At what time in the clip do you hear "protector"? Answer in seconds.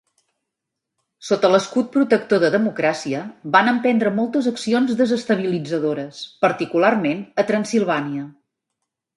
1.95-2.41